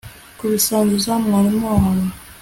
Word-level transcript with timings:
kubisangiza 0.39 1.11
mwarimu 1.23 1.65
wawe 1.73 2.03